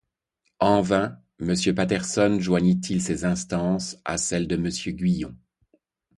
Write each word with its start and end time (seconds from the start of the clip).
En 0.59 0.81
vain, 0.81 1.19
Monsieur 1.37 1.75
Patterson 1.75 2.37
joignit-il 2.39 3.03
ses 3.03 3.23
instances 3.23 3.97
à 4.03 4.17
celles 4.17 4.47
de 4.47 4.55
Monsieur 4.57 4.93
Guillon. 4.93 5.37